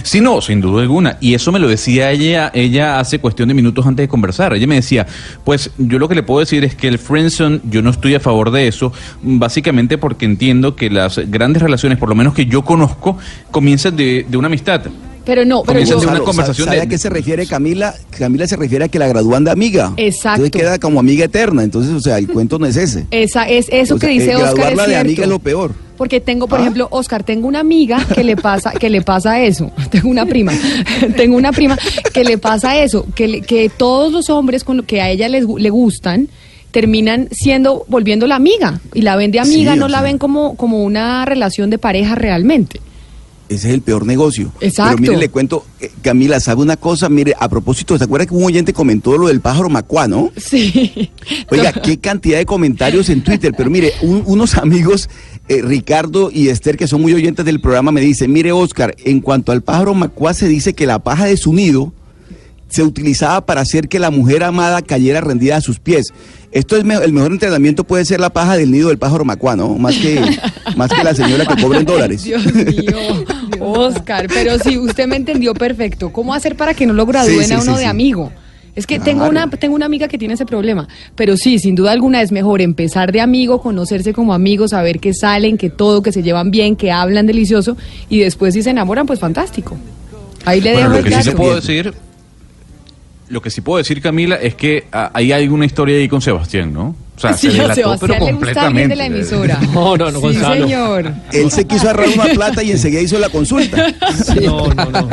Sí, 0.03 0.21
no, 0.21 0.41
sin 0.41 0.61
duda 0.61 0.81
alguna. 0.81 1.17
Y 1.19 1.33
eso 1.33 1.51
me 1.51 1.59
lo 1.59 1.67
decía 1.67 2.11
ella, 2.11 2.49
ella 2.53 2.99
hace 2.99 3.19
cuestión 3.19 3.49
de 3.49 3.53
minutos 3.53 3.85
antes 3.85 4.03
de 4.03 4.07
conversar. 4.07 4.53
Ella 4.53 4.65
me 4.65 4.75
decía, 4.75 5.05
pues 5.43 5.71
yo 5.77 5.99
lo 5.99 6.07
que 6.07 6.15
le 6.15 6.23
puedo 6.23 6.39
decir 6.39 6.63
es 6.63 6.75
que 6.75 6.87
el 6.87 6.97
friendzone, 6.97 7.59
yo 7.69 7.81
no 7.81 7.89
estoy 7.89 8.15
a 8.15 8.19
favor 8.19 8.51
de 8.51 8.67
eso, 8.67 8.93
básicamente 9.21 9.97
porque 9.97 10.25
entiendo 10.25 10.75
que 10.75 10.89
las 10.89 11.19
grandes 11.29 11.61
relaciones, 11.61 11.97
por 11.97 12.09
lo 12.09 12.15
menos 12.15 12.33
que 12.33 12.45
yo 12.45 12.63
conozco, 12.63 13.17
comienzan 13.51 13.95
de, 13.95 14.25
de 14.27 14.37
una 14.37 14.47
amistad. 14.47 14.81
Pero 15.31 15.45
no, 15.45 15.63
pero 15.63 15.79
yo, 15.79 15.85
de 15.91 15.95
una 16.01 16.05
Claro, 16.07 16.25
conversación 16.25 16.65
¿sabe 16.65 16.77
de- 16.79 16.83
a 16.83 16.89
qué 16.89 16.97
se 16.97 17.09
refiere 17.09 17.47
Camila? 17.47 17.95
Camila 18.19 18.45
se 18.47 18.57
refiere 18.57 18.83
a 18.83 18.87
que 18.89 18.99
la 18.99 19.07
gradúan 19.07 19.45
de 19.45 19.51
amiga. 19.51 19.93
Exacto. 19.95 20.43
Entonces 20.43 20.51
queda 20.61 20.77
como 20.77 20.99
amiga 20.99 21.23
eterna. 21.23 21.63
Entonces, 21.63 21.93
o 21.93 22.01
sea, 22.01 22.17
el 22.17 22.27
cuento 22.27 22.59
no 22.59 22.65
es 22.65 22.75
ese. 22.75 23.05
esa, 23.11 23.47
es 23.47 23.67
eso 23.71 23.95
O 23.95 23.97
sea, 23.97 24.09
que 24.09 24.13
dice 24.13 24.31
eh, 24.31 24.35
Oscar 24.35 24.49
es 24.49 24.55
graduarla 24.55 24.83
de 24.83 24.89
cierto. 24.89 25.07
amiga 25.07 25.23
es 25.23 25.29
lo 25.29 25.39
peor. 25.39 25.71
Porque 25.95 26.19
tengo, 26.19 26.47
por 26.47 26.59
¿Ah? 26.59 26.63
ejemplo, 26.63 26.87
Oscar, 26.91 27.23
tengo 27.23 27.47
una 27.47 27.59
amiga 27.61 28.05
que 28.13 28.25
le 28.25 28.35
pasa, 28.35 28.71
que 28.71 28.89
le 28.89 29.01
pasa 29.03 29.39
eso. 29.41 29.71
Tengo 29.89 30.09
una 30.09 30.25
prima, 30.25 30.51
tengo 31.15 31.37
una 31.37 31.51
prima 31.53 31.77
que 32.13 32.23
le 32.25 32.37
pasa 32.37 32.77
eso, 32.83 33.05
que, 33.15 33.27
le- 33.29 33.41
que 33.41 33.69
todos 33.69 34.11
los 34.11 34.29
hombres 34.29 34.63
con 34.65 34.75
lo 34.77 34.83
que 34.83 34.99
a 34.99 35.09
ella 35.11 35.29
les, 35.29 35.45
le 35.45 35.69
gustan 35.69 36.27
terminan 36.71 37.27
siendo, 37.31 37.85
volviendo 37.87 38.27
la 38.27 38.35
amiga 38.35 38.79
y 38.93 39.01
la 39.01 39.15
ven 39.15 39.31
de 39.31 39.39
amiga, 39.39 39.73
Sí, 39.73 39.79
no 39.79 39.87
la 39.87 39.99
sea. 39.99 40.03
ven 40.07 40.17
como, 40.17 40.55
como 40.55 40.83
una 40.83 41.25
relación 41.25 41.69
de 41.69 41.77
pareja 41.77 42.15
realmente. 42.15 42.79
Ese 43.51 43.67
es 43.67 43.73
el 43.73 43.81
peor 43.81 44.05
negocio. 44.05 44.51
Exacto. 44.61 44.95
Pero 44.97 45.01
mire, 45.11 45.17
le 45.17 45.29
cuento, 45.29 45.65
eh, 45.81 45.91
Camila, 46.01 46.39
¿sabe 46.39 46.61
una 46.61 46.77
cosa? 46.77 47.09
Mire, 47.09 47.33
a 47.37 47.49
propósito, 47.49 47.97
¿se 47.97 48.03
acuerda 48.05 48.25
que 48.25 48.33
un 48.33 48.43
oyente 48.45 48.71
comentó 48.73 49.17
lo 49.17 49.27
del 49.27 49.41
pájaro 49.41 49.67
macuá, 49.69 50.07
no? 50.07 50.31
Sí. 50.37 51.11
Oiga, 51.51 51.73
qué 51.73 51.97
cantidad 51.99 52.37
de 52.37 52.45
comentarios 52.45 53.09
en 53.09 53.23
Twitter. 53.23 53.51
Pero 53.57 53.69
mire, 53.69 53.91
un- 54.01 54.23
unos 54.25 54.55
amigos, 54.57 55.09
eh, 55.49 55.61
Ricardo 55.61 56.31
y 56.31 56.47
Esther, 56.47 56.77
que 56.77 56.87
son 56.87 57.01
muy 57.01 57.13
oyentes 57.13 57.43
del 57.45 57.59
programa, 57.59 57.91
me 57.91 57.99
dicen, 58.01 58.31
mire, 58.31 58.51
Oscar, 58.53 58.95
en 59.03 59.19
cuanto 59.19 59.51
al 59.51 59.61
pájaro 59.61 59.93
macuá, 59.93 60.33
se 60.33 60.47
dice 60.47 60.73
que 60.73 60.85
la 60.87 60.99
paja 60.99 61.25
de 61.25 61.35
su 61.35 61.53
nido 61.53 61.91
se 62.69 62.83
utilizaba 62.83 63.45
para 63.45 63.59
hacer 63.59 63.89
que 63.89 63.99
la 63.99 64.11
mujer 64.11 64.45
amada 64.45 64.81
cayera 64.81 65.19
rendida 65.19 65.57
a 65.57 65.61
sus 65.61 65.79
pies. 65.79 66.13
Esto 66.53 66.77
es 66.77 66.85
me- 66.85 66.95
el 66.95 67.11
mejor 67.11 67.31
entrenamiento 67.33 67.83
puede 67.83 68.05
ser 68.05 68.21
la 68.21 68.29
paja 68.29 68.55
del 68.55 68.71
nido 68.71 68.87
del 68.89 68.97
pájaro 68.97 69.25
macuá, 69.25 69.57
¿no? 69.57 69.75
Más 69.77 69.95
que, 69.97 70.21
más 70.77 70.89
que 70.89 71.03
la 71.03 71.13
señora 71.13 71.45
que 71.45 71.61
cobra 71.61 71.79
en 71.79 71.85
dólares. 71.85 72.23
Dios 72.23 72.45
mío, 72.53 73.25
Oscar, 73.61 74.27
pero 74.33 74.57
sí, 74.59 74.77
usted 74.77 75.07
me 75.07 75.15
entendió 75.15 75.53
perfecto. 75.53 76.11
¿Cómo 76.11 76.33
hacer 76.33 76.55
para 76.55 76.73
que 76.73 76.85
no 76.85 76.93
lo 76.93 77.05
gradúen 77.05 77.39
Sí, 77.39 77.45
sí, 77.45 77.53
a 77.53 77.55
uno 77.59 77.63
sí, 77.73 77.77
de 77.77 77.83
sí. 77.83 77.85
amigo? 77.85 78.31
Es 78.73 78.87
que 78.87 78.99
tengo 78.99 79.25
una, 79.27 79.49
tengo 79.49 79.75
una 79.75 79.85
amiga 79.85 80.07
que 80.07 80.17
tiene 80.17 80.35
ese 80.35 80.45
problema, 80.45 80.87
pero 81.15 81.35
sí, 81.35 81.59
sin 81.59 81.75
duda 81.75 81.91
alguna 81.91 82.21
es 82.21 82.31
mejor 82.31 82.61
empezar 82.61 83.11
de 83.11 83.19
amigo, 83.19 83.61
conocerse 83.61 84.13
como 84.13 84.33
amigos, 84.33 84.71
saber 84.71 84.99
que 84.99 85.13
salen, 85.13 85.57
que 85.57 85.69
todo, 85.69 86.01
que 86.01 86.13
se 86.13 86.23
llevan 86.23 86.51
bien, 86.51 86.77
que 86.77 86.89
hablan 86.89 87.27
delicioso 87.27 87.75
y 88.09 88.19
después 88.19 88.53
si 88.53 88.61
se 88.63 88.69
enamoran, 88.69 89.05
pues 89.05 89.19
fantástico. 89.19 89.75
Ahí 90.45 90.61
le 90.61 90.71
Bueno, 90.71 90.89
dejo 90.89 90.91
lo 90.93 90.97
el 90.99 91.03
que 91.03 91.15
sí 91.17 91.23
se 91.23 91.31
puedo 91.33 91.55
decir, 91.55 91.93
lo 93.31 93.41
que 93.41 93.49
sí 93.49 93.61
puedo 93.61 93.77
decir, 93.77 94.01
Camila, 94.01 94.35
es 94.35 94.55
que 94.55 94.85
ah, 94.91 95.09
ahí 95.13 95.31
hay 95.31 95.47
una 95.47 95.65
historia 95.65 95.97
ahí 95.97 96.07
con 96.07 96.21
Sebastián, 96.21 96.73
¿no? 96.73 96.95
O 97.15 97.19
sea, 97.19 97.33
Sí, 97.37 97.49
se 97.51 97.59
a 97.59 97.67
delató, 97.67 97.97
pero 97.99 98.13
Sebastián 98.13 98.25
le 98.25 98.33
gusta 98.33 98.61
alguien 98.67 98.89
de 98.89 98.95
completamente. 98.95 98.95
la 98.95 99.05
emisora. 99.05 99.59
No, 99.73 99.97
no, 99.97 100.05
no, 100.11 100.19
sí, 100.19 100.21
Gonzalo. 100.25 100.65
señor. 100.67 101.13
Él 101.31 101.51
se 101.51 101.65
quiso 101.65 101.83
agarrar 101.89 102.09
una 102.09 102.25
plata 102.25 102.61
y 102.63 102.71
enseguida 102.71 103.01
hizo 103.01 103.17
la 103.19 103.29
consulta. 103.29 103.87
No, 104.41 104.67
no, 104.73 104.85
no. 104.91 105.09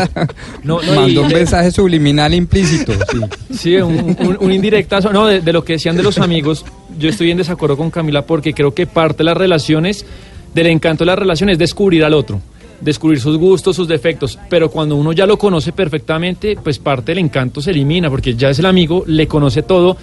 No, 0.65 0.83
no, 0.83 0.95
Mandó 0.95 1.09
y 1.09 1.17
un 1.19 1.29
mensaje 1.29 1.71
subliminal 1.71 2.35
implícito. 2.35 2.93
Sí. 2.93 3.55
Sí, 3.57 3.77
un, 3.77 4.17
un- 4.19 4.37
un 4.41 4.53
indirectazo. 4.53 5.13
No, 5.13 5.27
de, 5.27 5.41
de 5.41 5.53
lo 5.53 5.65
que 5.65 5.75
decían 5.75 5.97
de 5.97 6.03
los 6.03 6.19
amigos, 6.19 6.65
yo 6.99 7.09
estoy 7.09 7.31
en 7.31 7.39
desacuerdo 7.39 7.77
con 7.77 7.91
Camila 7.91 8.23
porque 8.23 8.53
creo 8.53 8.75
que 8.75 8.87
parte 8.87 9.19
de 9.19 9.25
las 9.25 9.37
relaciones, 9.37 10.05
del 10.55 10.67
encanto 10.69 11.05
de 11.05 11.07
las 11.07 11.19
relaciones 11.19 11.55
es 11.55 11.59
descubrir 11.59 12.05
al 12.05 12.15
otro, 12.15 12.41
descubrir 12.81 13.21
sus 13.21 13.37
gustos, 13.39 13.77
sus 13.77 13.89
defectos. 13.89 14.39
Pero 14.49 14.71
cuando 14.71 14.97
uno 14.97 15.13
ya 15.13 15.27
lo 15.27 15.39
conoce 15.39 15.73
perfectamente, 15.73 16.57
pues 16.63 16.79
parte 16.79 17.13
del 17.13 17.19
encanto 17.19 17.61
se 17.61 17.71
elimina 17.71 18.11
porque 18.11 18.35
ya 18.35 18.51
es 18.51 18.59
el 18.59 18.67
amigo, 18.67 19.05
le 19.07 19.27
conoce 19.27 19.63
todo, 19.63 19.97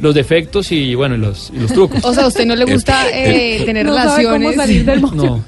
los 0.00 0.14
defectos 0.14 0.72
y 0.72 0.94
bueno, 0.94 1.14
y 1.16 1.18
los, 1.18 1.52
y 1.54 1.58
los 1.58 1.72
trucos. 1.72 2.02
O 2.04 2.14
sea, 2.14 2.24
a 2.24 2.28
usted 2.28 2.46
no 2.46 2.56
le 2.56 2.64
gusta 2.64 3.06
eh, 3.12 3.62
tener 3.64 3.84
No 3.86 3.94
sabe 3.94 4.24
cómo 4.24 4.50
relaciones. 4.50 4.56
salir 4.56 4.84
del 4.84 5.00
No. 5.14 5.44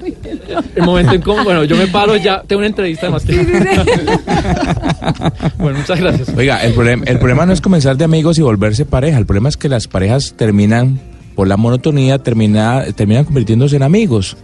El 0.75 0.83
momento 0.83 1.13
en 1.13 1.21
que, 1.21 1.29
bueno, 1.29 1.63
yo 1.63 1.75
me 1.75 1.87
paro 1.87 2.15
ya, 2.15 2.43
tengo 2.45 2.59
una 2.59 2.67
entrevista 2.67 3.09
más 3.09 3.23
que... 3.23 3.35
bueno, 5.57 5.79
muchas 5.79 5.99
gracias. 5.99 6.29
Oiga, 6.35 6.63
el 6.63 6.73
problema, 6.73 7.03
el 7.05 7.17
problema 7.17 7.45
no 7.45 7.53
es 7.53 7.61
comenzar 7.61 7.97
de 7.97 8.03
amigos 8.05 8.37
y 8.37 8.41
volverse 8.41 8.85
pareja. 8.85 9.17
El 9.17 9.25
problema 9.25 9.49
es 9.49 9.57
que 9.57 9.69
las 9.69 9.87
parejas 9.87 10.35
terminan, 10.37 10.99
por 11.35 11.47
la 11.47 11.57
monotonía, 11.57 12.19
termina, 12.19 12.83
terminan 12.95 13.25
convirtiéndose 13.25 13.75
en 13.77 13.83
amigos. 13.83 14.37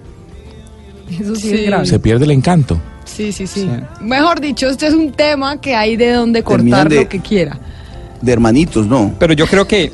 Eso 1.21 1.35
sí, 1.35 1.49
Sí. 1.49 1.55
es 1.55 1.65
grave. 1.67 1.85
Se 1.85 1.99
pierde 1.99 2.25
el 2.25 2.31
encanto. 2.31 2.79
Sí, 3.05 3.31
sí, 3.31 3.47
sí, 3.47 3.67
Mejor 4.01 4.39
dicho, 4.39 4.67
este 4.69 4.87
es 4.87 4.93
un 4.93 5.11
tema 5.11 5.59
que 5.59 5.75
hay 5.75 5.97
de 5.97 6.11
donde 6.11 6.43
cortar 6.43 6.87
de- 6.89 6.95
lo 6.97 7.09
que 7.09 7.19
quiera. 7.19 7.59
De 8.21 8.31
hermanitos, 8.33 8.85
¿no? 8.85 9.15
Pero 9.17 9.33
yo 9.33 9.47
creo 9.47 9.65
que 9.67 9.91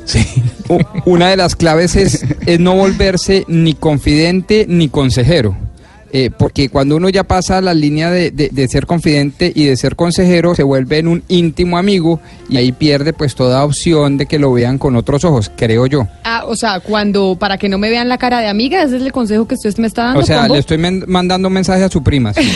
u- 0.68 0.80
una 1.10 1.28
de 1.28 1.36
las 1.36 1.54
claves 1.56 1.96
es, 1.96 2.24
es 2.44 2.60
no 2.60 2.74
volverse 2.74 3.44
ni 3.48 3.72
confidente 3.74 4.66
ni 4.68 4.88
consejero. 4.88 5.56
Eh, 6.18 6.30
porque 6.30 6.70
cuando 6.70 6.96
uno 6.96 7.10
ya 7.10 7.24
pasa 7.24 7.60
la 7.60 7.74
línea 7.74 8.10
de, 8.10 8.30
de- 8.30 8.48
de 8.50 8.68
ser 8.68 8.86
confidente 8.86 9.52
y 9.54 9.64
de 9.64 9.76
ser 9.76 9.96
consejero, 9.96 10.54
se 10.54 10.62
vuelve 10.62 10.96
en 10.98 11.08
un 11.08 11.22
íntimo 11.28 11.76
amigo 11.76 12.20
y 12.48 12.56
ahí 12.56 12.72
pierde 12.72 13.12
pues 13.12 13.34
toda 13.34 13.62
opción 13.64 14.16
de 14.16 14.24
que 14.24 14.38
lo 14.38 14.50
vean 14.50 14.78
con 14.78 14.96
otros 14.96 15.24
ojos, 15.24 15.50
creo 15.54 15.84
yo. 15.86 16.08
Ah, 16.24 16.44
o 16.46 16.56
sea, 16.56 16.80
cuando, 16.80 17.36
para 17.38 17.58
que 17.58 17.68
no 17.68 17.76
me 17.76 17.90
vean 17.90 18.08
la 18.08 18.16
cara 18.16 18.40
de 18.40 18.48
amiga, 18.48 18.82
ese 18.82 18.96
es 18.96 19.02
el 19.02 19.12
consejo 19.12 19.46
que 19.46 19.56
usted 19.56 19.76
me 19.76 19.88
está 19.88 20.04
dando. 20.04 20.20
O 20.20 20.24
sea, 20.24 20.48
le 20.48 20.56
estoy 20.58 20.78
mandando 20.78 21.48
un 21.48 21.54
mensaje 21.54 21.82
a 21.84 21.90
su 21.90 22.02
prima. 22.02 22.32
sí. 22.32 22.50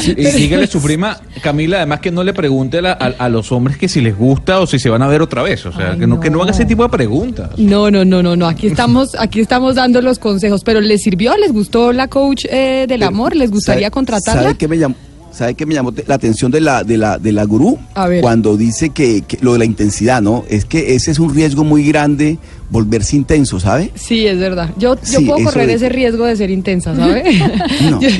Sí, 0.00 0.14
y 0.16 0.24
dígale 0.32 0.64
a 0.64 0.66
su 0.66 0.82
prima, 0.82 1.18
Camila, 1.42 1.76
además 1.76 2.00
que 2.00 2.10
no 2.10 2.24
le 2.24 2.32
pregunte 2.32 2.78
a, 2.78 2.82
la- 2.82 2.92
a- 2.92 3.24
a 3.24 3.28
los 3.28 3.52
hombres 3.52 3.76
que 3.76 3.88
si 3.88 4.00
les 4.00 4.16
gusta 4.16 4.60
o 4.60 4.66
si 4.66 4.78
se 4.78 4.88
van 4.88 5.02
a 5.02 5.06
ver 5.06 5.22
otra 5.22 5.42
vez. 5.42 5.64
O 5.66 5.72
sea, 5.72 5.92
Ay, 5.92 5.98
que, 6.00 6.06
no, 6.06 6.18
que 6.18 6.30
no 6.30 6.38
no. 6.38 6.42
haga 6.42 6.52
ese 6.52 6.64
tipo 6.64 6.82
de 6.82 6.88
preguntas. 6.88 7.50
No, 7.58 7.90
no, 7.90 8.04
no, 8.04 8.22
no, 8.22 8.34
no. 8.36 8.46
Aquí 8.46 8.66
estamos, 8.66 9.14
aquí 9.18 9.40
estamos 9.40 9.74
dando 9.76 10.00
los 10.02 10.18
consejos. 10.18 10.62
Pero 10.64 10.80
¿les 10.80 11.02
sirvió? 11.02 11.36
¿Les 11.36 11.52
gustó 11.52 11.92
la 11.92 12.08
coach 12.08 12.31
eh, 12.50 12.86
del 12.88 13.02
amor? 13.02 13.34
¿Les 13.36 13.50
gustaría 13.50 13.86
¿Sabe- 13.86 13.90
contratarla? 13.92 14.42
¿Sabe 14.42 14.54
qué 14.56 14.68
me 14.68 14.78
llamó? 14.78 14.94
¿Sabe 15.32 15.54
qué 15.54 15.64
me 15.64 15.72
llamó 15.74 15.94
la 16.06 16.14
atención 16.16 16.50
de 16.50 16.60
la, 16.60 16.84
de 16.84 16.98
la, 16.98 17.16
de 17.18 17.32
la 17.32 17.44
gurú? 17.44 17.78
A 17.94 18.06
ver. 18.06 18.20
Cuando 18.20 18.58
dice 18.58 18.90
que, 18.90 19.22
que 19.22 19.38
lo 19.40 19.54
de 19.54 19.60
la 19.60 19.64
intensidad, 19.64 20.20
¿no? 20.20 20.44
Es 20.50 20.66
que 20.66 20.94
ese 20.94 21.10
es 21.10 21.18
un 21.18 21.34
riesgo 21.34 21.64
muy 21.64 21.84
grande 21.86 22.36
volverse 22.68 23.16
intenso, 23.16 23.58
¿sabe? 23.58 23.90
Sí, 23.94 24.26
es 24.26 24.38
verdad. 24.38 24.68
Yo, 24.76 24.94
yo 24.96 25.00
Sí, 25.20 25.24
puedo 25.24 25.42
correr 25.44 25.68
de- 25.68 25.74
ese 25.74 25.88
riesgo 25.88 26.26
de 26.26 26.36
ser 26.36 26.50
intensa, 26.50 26.94
¿sabe? 26.94 27.22
No, 27.90 28.00
yo, 28.02 28.10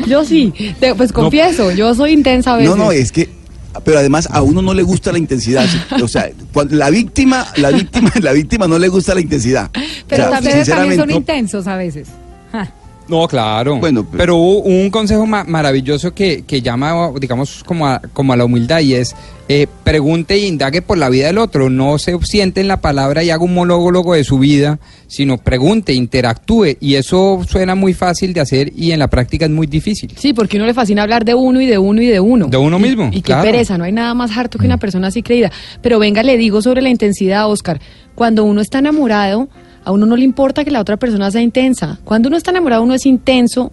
Yo 0.08 0.24
sí, 0.26 0.54
te- 0.80 0.96
pues 0.96 1.12
confieso, 1.12 1.72
yo 1.72 1.94
soy 1.96 2.12
intensa 2.12 2.54
a 2.54 2.58
veces. 2.58 2.70
No, 2.76 2.76
no, 2.86 2.92
es 2.92 3.12
que, 3.12 3.30
pero 3.84 4.00
además 4.00 4.28
a 4.32 4.42
uno 4.42 4.62
no 4.62 4.74
le 4.74 4.84
gusta 4.84 5.12
la 5.12 5.18
intensidad. 5.18 5.68
O 6.02 6.08
sea, 6.08 6.30
cuando 6.52 6.76
la 6.76 6.90
víctima, 6.90 7.46
la 7.58 7.72
víctima, 7.72 8.12
la 8.22 8.32
víctima 8.34 8.68
no 8.68 8.78
le 8.80 8.88
gusta 8.88 9.14
la 9.14 9.22
intensidad. 9.22 9.70
Pero 10.08 10.26
O 10.26 10.30
sea, 10.30 10.40
ustedes 10.40 10.68
también 10.68 11.00
son 11.00 11.12
intensos 11.12 11.68
a 11.68 11.76
veces. 11.76 12.08
No, 13.08 13.28
claro. 13.28 13.78
Bueno, 13.80 14.04
pero- 14.06 14.18
pero 14.18 14.36
hubo 14.38 14.60
un 14.60 14.90
consejo 14.90 15.26
ma- 15.26 15.44
maravilloso 15.44 16.14
que, 16.14 16.44
que 16.44 16.62
llama, 16.62 17.12
digamos, 17.20 17.64
como 17.66 17.86
a, 17.88 18.02
como 18.14 18.34
a 18.34 18.38
la 18.38 18.46
humildad 18.46 18.80
y 18.80 18.94
es 18.96 19.16
eh, 19.50 19.68
pregunte 19.84 20.36
e 20.36 20.48
indague 20.48 20.82
por 20.82 20.98
la 20.98 21.10
vida 21.10 21.28
del 21.28 21.38
otro. 21.38 21.70
No 21.70 21.98
se 22.00 22.18
siente 22.22 22.62
en 22.62 22.70
la 22.70 22.80
palabra 22.80 23.22
y 23.24 23.30
haga 23.30 23.44
un 23.44 23.54
monólogo 23.54 24.14
de 24.14 24.24
su 24.24 24.40
vida, 24.40 24.80
sino 25.08 25.38
pregunte, 25.38 25.94
interactúe. 25.94 26.78
Y 26.80 26.96
eso 26.96 27.42
suena 27.48 27.76
muy 27.76 27.94
fácil 27.94 28.34
de 28.34 28.40
hacer 28.40 28.72
y 28.76 28.92
en 28.94 29.00
la 29.00 29.10
práctica 29.10 29.46
es 29.46 29.52
muy 29.52 29.68
difícil. 29.68 30.14
Sí, 30.18 30.34
porque 30.34 30.56
a 30.56 30.60
uno 30.60 30.68
le 30.68 30.74
fascina 30.74 31.04
hablar 31.04 31.26
de 31.26 31.36
uno 31.36 31.60
y 31.60 31.66
de 31.66 31.78
uno 31.78 32.02
y 32.02 32.08
de 32.08 32.22
uno. 32.22 32.48
De 32.48 32.56
uno 32.58 32.80
Y- 32.80 32.82
mismo, 32.82 33.08
Y, 33.12 33.18
qué 33.18 33.22
claro. 33.24 33.44
pereza, 33.44 33.78
no 33.78 33.84
hay 33.84 33.92
nada 33.92 34.14
más 34.14 34.36
harto 34.38 34.58
que 34.58 34.66
una 34.66 34.78
persona 34.78 35.08
así 35.08 35.22
creída. 35.24 35.52
Pero 35.82 36.00
venga, 36.00 36.24
le 36.24 36.38
digo 36.38 36.62
sobre 36.62 36.82
la 36.82 36.90
intensidad, 36.90 37.50
Oscar. 37.52 37.82
Cuando 38.16 38.46
uno 38.46 38.62
está 38.62 38.80
enamorado, 38.80 39.50
a 39.86 39.92
uno 39.92 40.06
no 40.06 40.16
le 40.16 40.24
importa 40.24 40.64
que 40.64 40.72
la 40.72 40.80
otra 40.82 40.98
persona 40.98 41.30
sea 41.32 41.42
intensa. 41.42 42.00
Cuando 42.04 42.28
uno 42.28 42.38
está 42.38 42.52
enamorado, 42.52 42.84
uno 42.84 42.94
es 42.94 43.06
intenso 43.06 43.72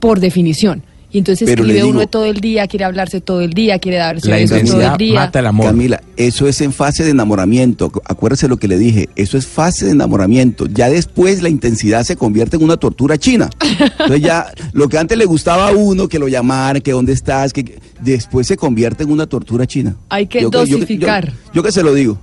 por 0.00 0.20
definición. 0.20 0.82
Y 1.14 1.18
entonces 1.18 1.44
Pero 1.46 1.62
escribe 1.64 1.84
uno 1.84 2.06
todo 2.06 2.24
el 2.24 2.40
día, 2.40 2.66
quiere 2.66 2.86
hablarse 2.86 3.20
todo 3.20 3.42
el 3.42 3.52
día, 3.52 3.78
quiere 3.78 3.98
darse 3.98 4.30
La 4.30 4.36
besos 4.36 4.48
todo 4.52 4.60
el 4.60 4.66
intensidad 4.66 4.96
día. 4.98 5.14
mata 5.20 5.40
el 5.40 5.46
amor. 5.46 5.66
Camila, 5.66 6.00
eso 6.16 6.48
es 6.48 6.62
en 6.62 6.72
fase 6.72 7.04
de 7.04 7.10
enamoramiento. 7.10 7.92
Acuérdese 8.06 8.48
lo 8.48 8.56
que 8.56 8.66
le 8.66 8.78
dije. 8.78 9.10
Eso 9.14 9.36
es 9.36 9.46
fase 9.46 9.84
de 9.84 9.90
enamoramiento. 9.92 10.64
Ya 10.68 10.88
después 10.88 11.42
la 11.42 11.50
intensidad 11.50 12.04
se 12.04 12.16
convierte 12.16 12.56
en 12.56 12.62
una 12.64 12.78
tortura 12.78 13.18
china. 13.18 13.50
Entonces 13.60 14.22
ya 14.22 14.46
lo 14.72 14.88
que 14.88 14.96
antes 14.96 15.18
le 15.18 15.26
gustaba 15.26 15.68
a 15.68 15.72
uno, 15.72 16.08
que 16.08 16.18
lo 16.18 16.28
llamaran, 16.28 16.80
que 16.80 16.92
dónde 16.92 17.12
estás, 17.12 17.52
que 17.52 17.62
que- 17.66 17.78
después 18.00 18.46
se 18.46 18.56
convierte 18.56 19.02
en 19.02 19.10
una 19.12 19.26
tortura 19.26 19.66
china. 19.66 19.94
Hay 20.08 20.28
que 20.28 20.40
yo, 20.40 20.48
dosificar. 20.48 21.26
Yo, 21.28 21.34
yo 21.52 21.62
que 21.62 21.72
se 21.72 21.82
lo 21.82 21.92
digo. 21.92 22.18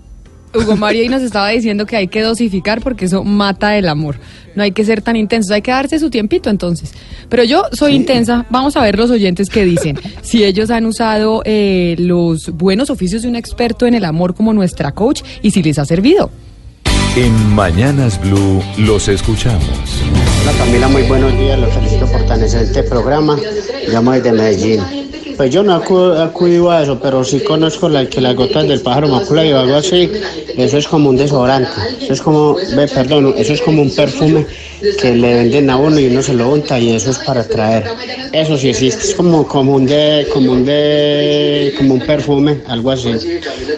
Hugo 0.54 0.76
Mario 0.76 1.04
ahí 1.04 1.10
nos 1.10 1.22
estaba 1.22 1.50
diciendo 1.50 1.86
que 1.86 1.96
hay 1.96 2.08
que 2.08 2.22
dosificar 2.22 2.82
porque 2.82 3.06
eso 3.06 3.24
mata 3.24 3.78
el 3.78 3.88
amor. 3.88 4.18
No 4.56 4.64
hay 4.64 4.72
que 4.72 4.84
ser 4.84 5.02
tan 5.02 5.16
intensos, 5.16 5.52
hay 5.52 5.62
que 5.62 5.72
darse 5.72 6.00
su 6.00 6.10
tiempito 6.10 6.50
entonces. 6.50 6.94
Pero 7.30 7.44
yo 7.44 7.64
soy 7.72 7.94
intensa, 7.94 8.46
vamos 8.50 8.76
a 8.76 8.82
ver 8.82 8.98
los 8.98 9.12
oyentes 9.12 9.50
que 9.50 9.64
dicen. 9.64 10.00
Si 10.22 10.44
ellos 10.44 10.72
han 10.72 10.86
usado 10.86 11.42
eh, 11.46 11.96
los 12.00 12.50
buenos 12.50 12.90
oficios 12.90 13.22
de 13.22 13.28
un 13.28 13.36
experto 13.36 13.86
en 13.86 13.94
el 13.94 14.06
amor 14.06 14.34
como 14.34 14.54
nuestra 14.54 14.92
coach 14.92 15.22
y 15.42 15.52
si 15.52 15.62
les 15.62 15.78
ha 15.78 15.86
servido. 15.86 16.32
En 17.16 17.54
Mañanas 17.54 18.20
Blue 18.22 18.62
los 18.78 19.08
escuchamos. 19.08 19.64
Hola 20.44 20.58
Camila, 20.58 20.88
muy 20.88 21.04
buenos 21.04 21.38
días, 21.38 21.60
los 21.60 21.74
felicito 21.74 22.06
por 22.08 22.26
tan 22.26 22.42
excelente 22.42 22.84
programa. 22.84 23.38
Llamo 23.88 24.12
desde 24.12 24.32
Medellín. 24.32 25.09
Pues 25.40 25.54
yo 25.54 25.64
no 25.64 25.82
acu- 25.82 26.20
acudido 26.22 26.70
a 26.70 26.84
eso, 26.84 27.00
pero 27.02 27.24
sí 27.24 27.40
conozco 27.40 27.88
la, 27.88 28.06
que 28.10 28.20
las 28.20 28.36
gotas 28.36 28.68
del 28.68 28.82
pájaro 28.82 29.08
macula 29.08 29.46
y 29.46 29.54
algo 29.54 29.76
así. 29.76 30.12
Eso 30.58 30.78
es 30.78 30.86
como 30.86 31.08
un 31.12 31.16
desodorante. 31.16 31.70
Eso 32.02 32.12
es 32.12 32.22
como, 32.22 32.58
perdón, 32.94 33.34
eso 33.38 33.54
es 33.54 33.62
como 33.62 33.82
un 33.82 33.96
perfume 33.96 34.46
que 35.00 35.16
le 35.16 35.36
venden 35.36 35.70
a 35.70 35.78
uno 35.78 35.98
y 35.98 36.08
uno 36.08 36.22
se 36.22 36.34
lo 36.34 36.50
unta 36.50 36.78
y 36.78 36.92
eso 36.92 37.12
es 37.12 37.20
para 37.20 37.46
traer. 37.48 37.86
Eso 38.34 38.58
sí 38.58 38.68
existe, 38.68 39.02
es 39.02 39.16
como, 39.16 39.48
como 39.48 39.76
un 39.76 39.86
de, 39.86 40.28
como 40.34 40.52
un 40.52 40.66
de, 40.66 41.74
como 41.78 41.94
un 41.94 42.02
perfume, 42.02 42.58
algo 42.68 42.92
así. 42.92 43.14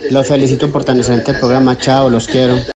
Los 0.09 0.27
felicito 0.27 0.67
por 0.71 0.83
tan 0.83 0.97
excelente 0.97 1.31
programa. 1.35 1.77
Chao, 1.77 2.09
los 2.09 2.25
quiero. 2.27 2.55